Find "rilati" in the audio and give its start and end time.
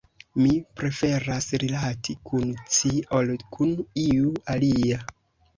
1.63-2.15